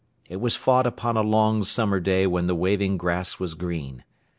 It 0.27 0.37
was 0.37 0.55
fought 0.55 0.87
upon 0.87 1.15
a 1.15 1.21
long 1.21 1.63
summer 1.63 1.99
day 1.99 2.25
when 2.25 2.47
the 2.47 2.55
waving 2.55 2.97
grass 2.97 3.37
was 3.37 3.53
green. 3.53 4.03